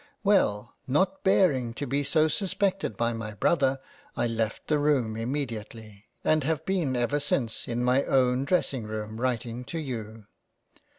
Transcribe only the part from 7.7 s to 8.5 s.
my own